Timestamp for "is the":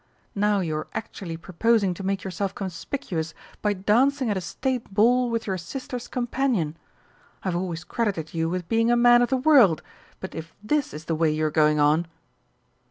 10.91-11.13